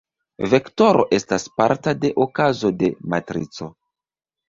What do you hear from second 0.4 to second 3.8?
Vektoro estas parta de okazo de matrico.